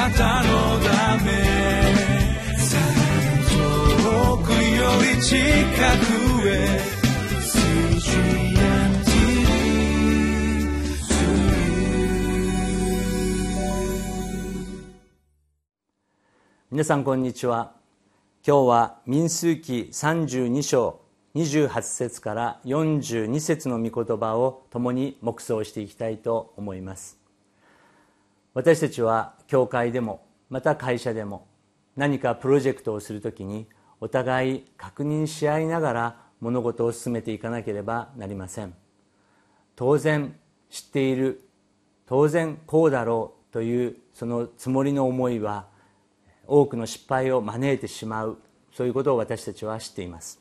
[0.00, 1.30] なたのため
[3.50, 6.80] 遠くより近くへ
[16.70, 17.74] 皆さんこんにちは。
[18.46, 21.02] 今日は民数記32章
[21.34, 27.19] 28節から42節の御言葉を共に黙想していきたいと思います。
[28.52, 31.46] 私たちは教会でもまた会社でも
[31.96, 33.68] 何かプロジェクトをするときに
[34.00, 38.74] お互い確認し合いながら物事を進めていかなければなりません。
[39.76, 40.34] 当然
[40.68, 41.42] 知っている
[42.06, 45.66] 当然こうだろうというそのつもりの思いは
[46.46, 48.38] 多くの失敗を招いてしまう
[48.72, 50.40] そういうことを私たちは知っています。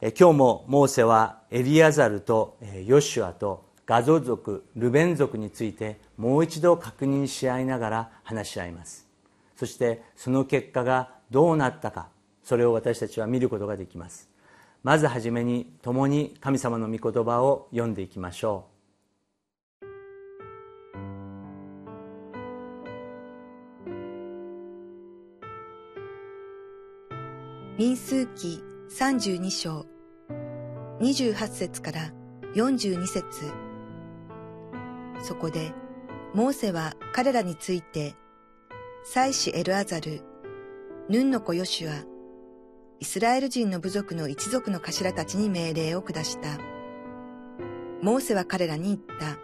[0.00, 9.06] 今日もモーセはエリアザルとヨシュアとガゾ族ルベン族についてもう一度確認し合いながら話し合います。
[9.56, 12.08] そしてその結果がどうなったか
[12.42, 14.28] それを私たちは見ることができます。
[14.82, 18.76] まずはじめに共に神様の御言葉を読んでいきましょう。
[27.78, 29.86] 民数記32章。
[31.00, 32.12] 28節から
[32.54, 33.75] 42節。
[35.22, 35.72] そこで
[36.34, 38.14] モーセは彼らについて
[39.04, 40.22] 祭司エルアザル
[41.08, 42.04] ヌンの子ヨシュア
[42.98, 46.58] イスラエル人の部族の一族の頭たちに命令を下した。
[48.02, 49.36] モーセは彼らに言った。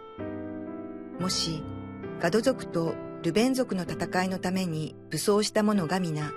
[1.21, 1.63] もし
[2.19, 6.31] ガド族とルベン族の戦いのために武装した者が皆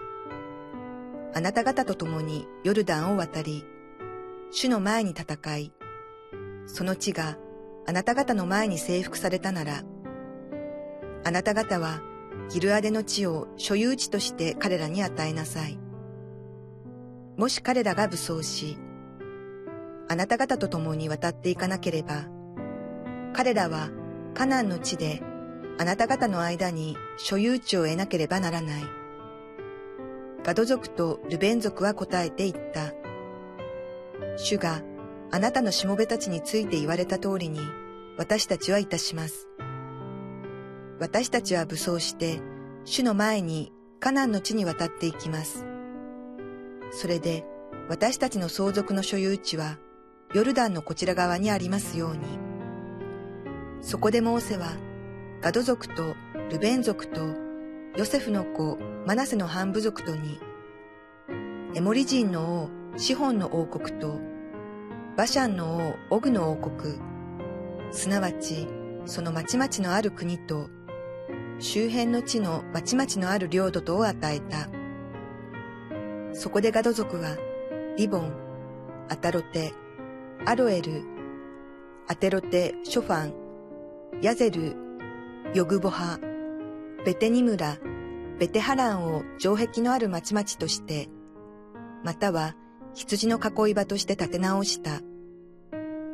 [1.36, 3.64] あなた方と共にヨルダンを渡り、
[4.50, 5.72] 主の前に戦い、
[6.66, 7.36] その地が
[7.86, 9.82] あなた方の前に征服されたなら、
[11.24, 12.02] あなた方は
[12.50, 15.78] ギルアデの地を所有地として彼らに与えなさい。
[17.36, 18.76] もし彼らが武装し、
[20.08, 22.24] あなた方と共に渡っていかなければ、
[23.32, 23.90] 彼らは
[24.34, 25.22] カナンの地で
[25.78, 28.82] あなた方の間に所有地を得なければならない。
[30.42, 32.94] ガド族とルベン族は答えて言った。
[34.36, 34.82] 主が
[35.30, 37.60] あなたのしもべたちについて言われた通りに
[38.16, 39.48] 私たちはいたします。
[40.98, 42.40] 私たちは武装して
[42.84, 45.66] 主の前にカナンの地に渡っていきます。
[46.90, 47.44] それで
[47.88, 49.78] 私たちの相続の所有地は
[50.34, 52.20] ヨルダンのこちら側にありますように。
[53.80, 54.72] そこでモーセは
[55.42, 56.14] ガド族と
[56.50, 57.20] ルベン族と
[57.96, 60.40] ヨセフの子マナセの半部族とに、
[61.74, 64.20] エモリ人の王シホンの王国と、
[65.16, 66.96] バシャンの王オグの王国、
[67.90, 68.68] すなわち
[69.06, 70.68] その町々のある国と、
[71.58, 74.68] 周辺の地の町々のある領土とを与えた。
[76.34, 77.38] そこでガド族は、
[77.96, 78.30] リボン、
[79.08, 79.72] アタロテ、
[80.44, 81.02] アロエル、
[82.08, 84.76] アテロテ、ショファン、ヤゼル、
[85.54, 86.18] ヨグボハ、
[87.06, 87.78] ベテニムラ、
[88.38, 91.08] ベテハランを城壁のある町々として、
[92.04, 92.54] または
[92.96, 95.02] 羊の囲い場として建て直した。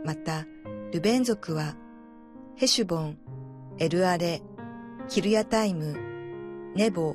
[0.05, 0.47] また、
[0.91, 1.77] ルベン族は、
[2.57, 3.19] ヘシュボン、
[3.79, 4.43] エルアレ、
[5.09, 5.97] キルヤタイム、
[6.75, 7.15] ネボ、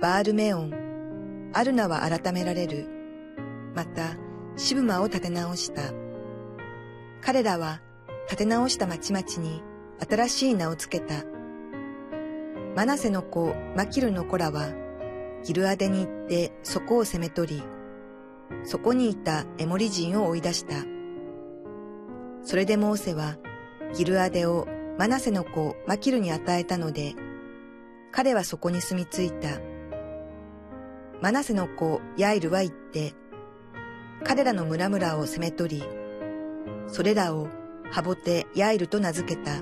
[0.00, 2.88] バールメオン、アルナは改められる。
[3.74, 4.16] また、
[4.56, 5.92] シブマを建て直した。
[7.20, 7.82] 彼らは
[8.28, 9.62] 建て直した町々に
[10.08, 11.22] 新しい名をつけた。
[12.74, 14.68] マナセの子マキルの子らは、
[15.44, 17.75] ギルアデに行ってそこを攻め取り、
[18.64, 20.74] そこにいたエモリ人を追い出した。
[22.42, 23.36] それでモーセは、
[23.96, 24.66] ギルアデを
[24.98, 27.14] マナセの子マキルに与えたので、
[28.12, 29.60] 彼はそこに住み着いた。
[31.20, 33.14] マナセの子ヤイルは言って、
[34.24, 35.84] 彼らの村々を攻め取り、
[36.86, 37.48] それらを
[37.90, 39.60] ハボテヤイルと名付けた。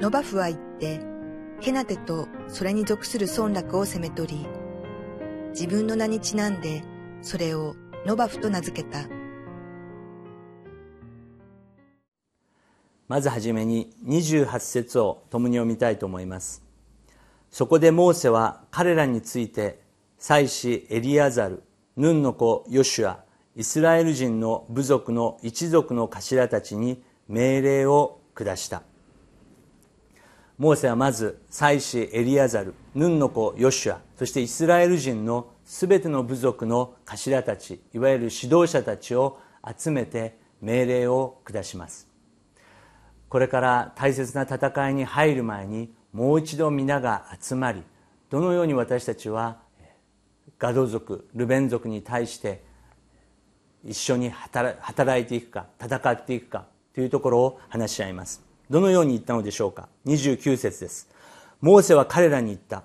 [0.00, 1.00] ノバフは言って、
[1.60, 4.46] ヘナテとそれに属する村落を攻め取り、
[5.50, 6.82] 自分の名にちなんで
[7.24, 7.74] それを
[8.04, 9.08] ノバフと名付けた。
[13.08, 16.62] まずはじめに28節を共に読みたいと思います。
[17.50, 19.80] そこでモーセは彼らについて
[20.18, 21.62] 祭司エリアザル、
[21.96, 23.24] ヌンの子ヨシュア、
[23.56, 28.82] イスラエル人の部族の一族の頭たちに命令を下した。
[30.58, 39.38] モーセはまず祭司エリアザルヌンの子ヨシュアそしてイスラエル人のすべての部族の頭たちいわゆる指導者たちを
[39.76, 42.06] 集めて命令を下します。
[43.28, 47.82] これから大切な戦いに入る前にもう一度皆が集まり
[48.30, 49.58] どのように私たちは
[50.58, 52.62] ガド族ルベン族に対して
[53.84, 58.42] 一緒に働いていくか戦っていくかというところを話し合います。
[58.70, 59.88] どのように言ったのでしょうか。
[60.06, 61.08] 29節です。
[61.60, 62.84] モーセは彼らに言った。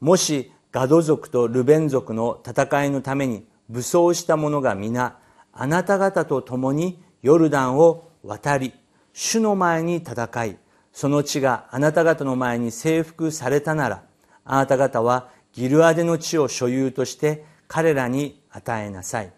[0.00, 5.20] もしガド族とルベン族の戦いのために武装した者が皆
[5.52, 8.72] あなた方と共にヨルダンを渡り
[9.12, 10.58] 主の前に戦い
[10.92, 14.02] その地があなた方の前に征服されたなら
[14.44, 19.32] あなた方はギルアデの地を所有として彼らに与えなさい。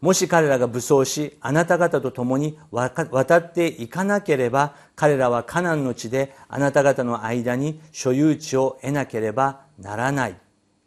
[0.00, 10.36] もし彼らが武装しあなた方と共に渡っていかなければ彼らはカナンの地であなた方の間に所有地を得なければならない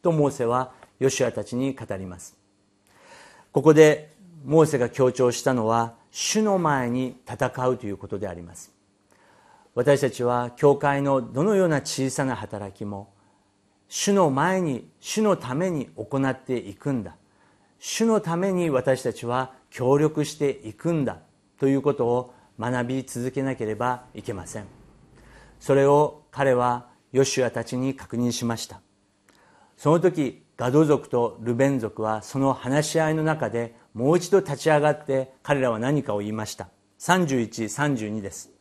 [0.01, 2.37] とモーセはヨシュアたちに語ります。
[3.51, 8.73] ここでモーセが強調したのは主の前に戦うということであります。
[9.75, 13.13] 私たちは教会のどのような小さな働きも
[13.89, 17.15] 主の前に主のために行っていくんだ。
[17.79, 21.19] 主のために私たちは協力していくんだ。
[21.59, 24.65] ということを学び続けなければいけません。
[25.59, 26.87] それを彼は
[27.17, 28.79] ヨシュアたちに確認しました。
[29.75, 36.69] その時ガド族とルベン族はその話し合いの中でもう一度立ち上がって彼らは何かを言いました。
[36.99, 38.51] 3132です。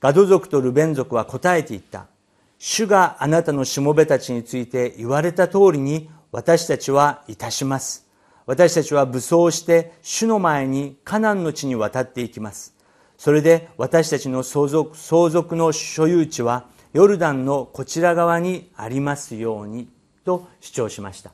[0.00, 2.06] ガド族とルベン族は答えていった。
[2.58, 8.08] 主があなたのしもべたちについて言われた通りに私たちはいたします。
[8.46, 12.74] 私たちは武装して主の前にカナンの地に渡っていきます。
[13.16, 19.88] それで私たちの相続相続の所有地はヨルダンのこちら側にありますように
[20.24, 21.32] と主張しました。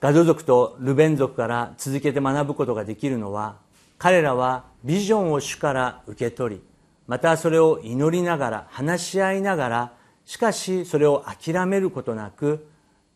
[0.00, 3.56] ガド族とルベン族から続けて学ぶことができるのは
[3.96, 6.62] 彼らはビジョンを主から受け取り
[7.06, 9.92] またそれを祈りながら話し合いながら
[10.26, 12.66] しかしそれを諦めることなく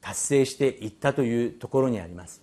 [0.01, 2.43] 達成していったというところにあります。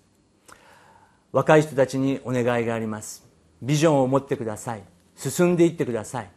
[1.31, 3.25] 若い人たちにお願いがあります。
[3.61, 4.83] ビジョンを持ってください。
[5.15, 6.34] 進んでいってください。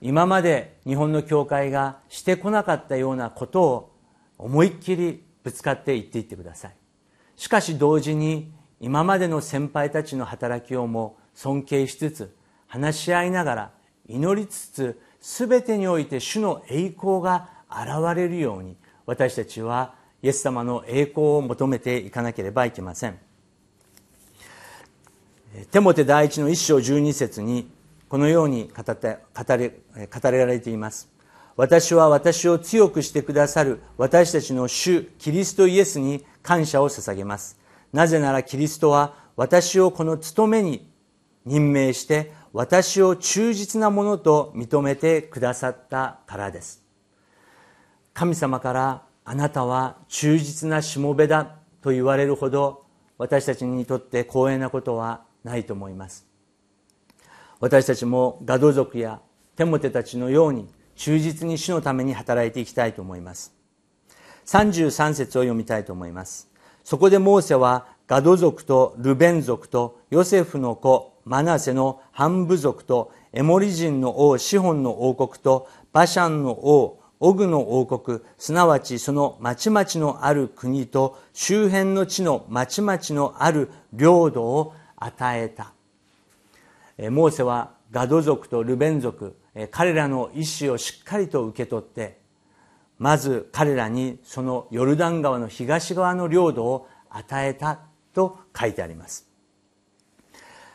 [0.00, 3.92] 今まで日本の教会がしてこなかったようなことを
[4.38, 6.74] 思いっきりぶつかっていっていってください。
[7.36, 12.36] しかし同時に今までの先輩たちの働きをも尊敬しつつ
[12.66, 13.70] 話し合いながら
[14.08, 23.18] 祈りつつ全てにおいて主の栄光が現れるように私たちはイエス様の栄光を求めていかなければいけません。
[25.70, 27.70] テモテ第一の一章十二節に
[28.08, 31.08] このように語って語れ語られています。
[31.56, 37.58] 私は私を強くしてくださる私たちの主キリストイエスに感謝を捧げます。
[37.92, 40.88] なぜならキリストは私をこの務めに
[41.44, 46.84] 任命して私を忠実なものと認めてくださったからです。
[48.14, 52.84] 神様からあなたは忠実なしもべだと言われるほど
[53.18, 56.27] 私たちにとって光栄なことはないと思います。
[57.60, 59.20] 私たちもガド族や
[59.56, 63.54] テモテたちのように忠実に主のために働いていきたいと思います。
[64.46, 66.48] 33節を読みたいと思います。
[66.84, 85.72] そこでモーセはガド族とルベン族とヨセフの子マナセの半部族とエモリ人の王シホンの王国とバシャンの王オグの王国すなわちその町々のある国と周辺の地の町々のある領土を与えた。
[86.98, 89.36] モーセはガド族とルベン族
[89.70, 92.20] 彼らの意思をしっかりと受け取って
[92.98, 97.80] まず彼らにそのヨルダン川の東側の領土を与えた
[98.12, 99.28] と書いてあります。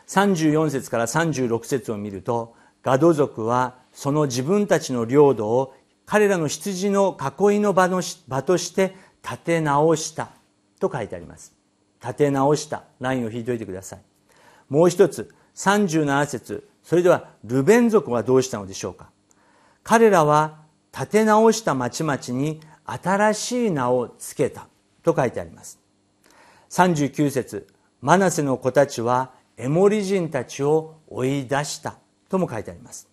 [0.06, 5.74] 34節から36節を見るとガド族はその自分たちの領土を
[6.06, 10.30] 彼らの羊の囲いの場の場として立て直した
[10.80, 11.54] と書いてあります。
[12.02, 12.84] 立て直した。
[13.00, 14.00] ラインを引いておいてください。
[14.68, 19.10] もう一つ37節それではルベン族はどうしたのでしょうか？
[19.82, 20.58] 彼らは
[20.92, 24.68] 立て直した町々に新しい名を付けた
[25.02, 25.78] と書いてあります。
[26.70, 27.68] 39節
[28.00, 31.96] マナセの子たちはエモリ人たちを追い出した
[32.28, 33.08] とも書いてあります。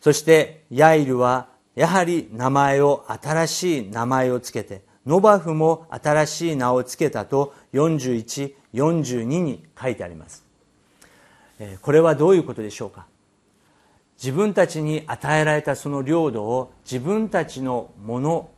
[0.00, 10.49] そしてヤイルはやはり名前を新しい名前をつけてノバフも新しい名をつけたと4142に書いてあります。
[11.82, 13.06] これはどういうことでしょうか？
[14.16, 18.50] 自分たちに与えられたその領土を自分たちのもの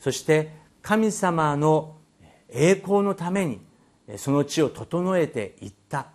[0.00, 1.96] そして神様の
[2.48, 3.60] 栄光のために
[4.16, 6.06] その地を整えていった。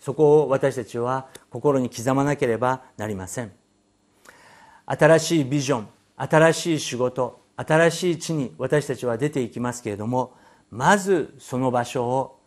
[0.00, 3.52] そこを私たちは心に刻まなければなりません。
[4.86, 10.34] 新しいビジョン新しい仕事新しい地に私たちは出ていきますけれども
[10.70, 12.40] まずその場所を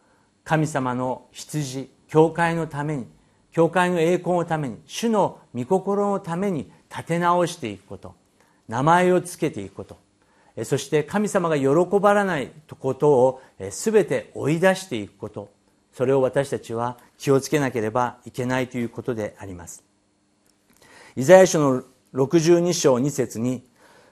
[0.43, 3.07] 神様の羊教会のために
[3.51, 8.15] 教会の栄光のために主の御心のために立て直していくこと
[8.69, 9.97] 名前をつけていくこと
[10.63, 15.51] そして神様が喜ばないことを全て追い出していくこと
[15.91, 19.83] それを私たちは気をつけなければいけないということであります。
[21.17, 23.61] イザヤ書の62章2節に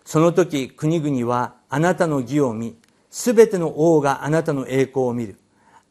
[0.04, 2.76] その時国々はあなたの義を見
[3.10, 5.38] すべての王があなたの栄光を見る。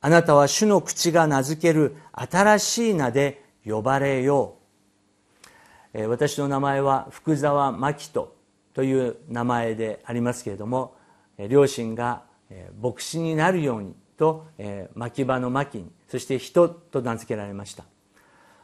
[0.05, 4.57] あなたは主の口が名付ける新しい名で呼ばれよ
[5.95, 6.09] う。
[6.09, 8.33] 私の名前は福沢真紀人
[8.75, 10.97] という名前でありますけれども
[11.49, 12.23] 両親が
[12.81, 14.47] 牧師になるようにと
[14.95, 17.85] 牧場の牧にそして人と名付けられました。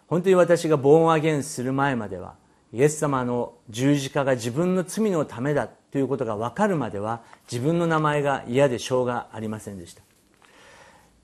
[0.09, 2.35] 本当に私がボーンアゲンする前までは
[2.73, 10.03] イエス様の十字架が自分の罪のためだということが分かるまでは自分の名前が嫌でしょうがありませんでした。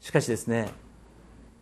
[0.04, 0.68] しかしですね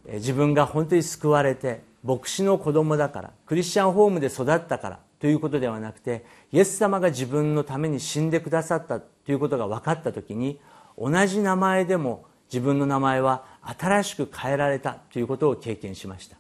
[0.05, 10.59] 自分が本当に救われて牧師の子供だからクリスチャンホームで育ったからということではなくてイエス様が自分のために死んでくださったということが分かった時に
[10.99, 13.45] 同じ名前でも自分の名前は
[13.79, 16.37] 新しく変えられたということを経験しました。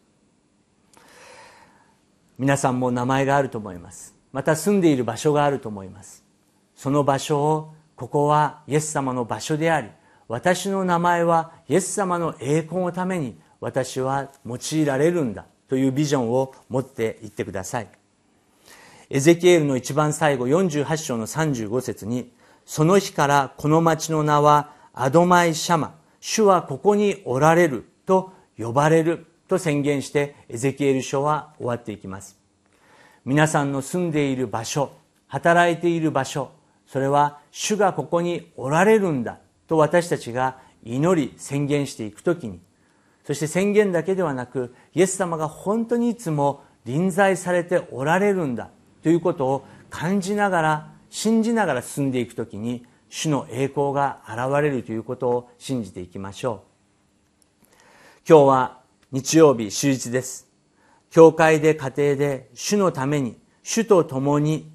[2.36, 4.16] 皆さんも名前があると思います。
[4.32, 6.24] また住んでいる場所があると思います。
[6.74, 9.88] その場所をここはイエス様の場所であり
[10.32, 17.88] 私の名前はイエス様の栄光のために私は用いられるんだというビジョンを持っていってください。
[19.10, 22.32] エゼキエルの一番最後48章の35節に
[22.64, 32.38] その日からこの町の名はアドマイシャマ主はここにおられると呼ばれると宣言してエゼキエル書は終わっていきます。
[33.26, 34.92] 皆さんの住んでいる場所
[35.28, 36.52] 働いている場所
[36.86, 39.38] それは主がここにおられるんだ
[39.72, 42.60] と私たちが祈り宣言していくときに
[43.24, 48.68] そして宣言だけではなくイエス様が本当にいつも臨在されておられるんだ
[49.02, 56.64] ということを感じながら信じながら進んでいくときに主の栄光が現れるということを信じていきましょ
[57.70, 57.76] う。
[58.28, 60.48] 今日は日曜日終日です。
[61.10, 64.70] 教会で家庭で主のために主と共に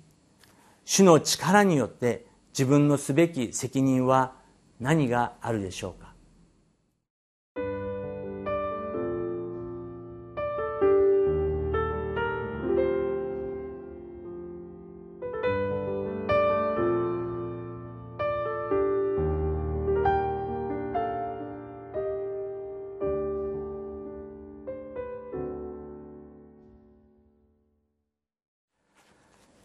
[0.85, 4.36] 主の力によって自分のすべき責任は
[4.79, 6.07] 何があるでしょうか？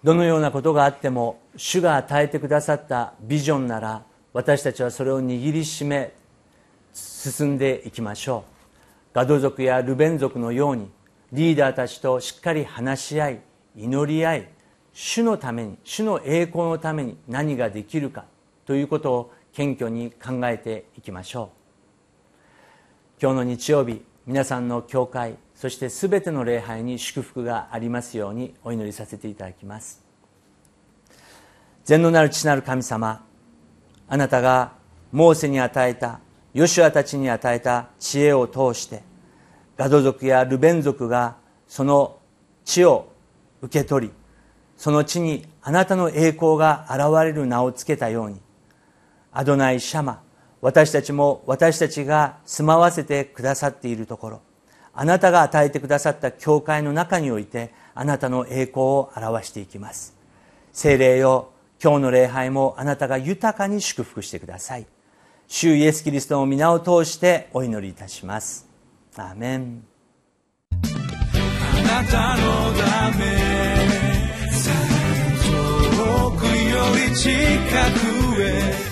[0.05, 4.03] どのようなことがあっても主が与えてくださったビジョンなら
[4.33, 6.15] 私たちはそれを握りしめ
[6.93, 9.15] 進んでいきましょう。
[9.15, 10.91] ガド族やルベン族のように
[11.33, 13.41] リーダーたちとしっかり話し合い
[13.77, 14.49] 祈り合い
[14.95, 18.25] 主のために主の栄光のために何ができるか
[18.65, 21.51] ということを謙虚に考えていきましょ
[23.19, 23.21] う。
[23.21, 30.03] 今日の日曜日皆さんの教会そして全ての礼拝に祝福がありますようにお祈りさせていただきます。
[31.85, 33.27] 善のなる父なる神様
[34.13, 34.73] あなたが
[35.11, 36.21] モーセに与えた
[36.53, 39.03] ヨシュアたちに与えた知恵を通して
[39.79, 42.19] ガド族やルベン族がその
[42.63, 43.11] 地を
[43.63, 44.13] 受け取り
[44.77, 48.39] その地にあなたの栄光が現れる名をつけたように
[49.33, 50.21] アドナイ・シャマ
[50.61, 54.43] 私たちも私たちが住まわせてくださっているところ
[54.93, 60.15] あなたが与えてくださった教会の中においてあなたの栄光を表していきます。
[60.75, 61.52] 精霊よ
[61.83, 64.87] 今日の礼拝もあなたが豊かに祝福してください。
[65.49, 68.69] 主イエス・キリストの皆を通してお祈りいたします。
[69.17, 69.83] アーメン。
[70.71, 70.77] あ
[71.83, 73.25] なたのため
[75.43, 76.51] 遠くよ
[77.11, 77.29] り近
[78.37, 78.92] くへ。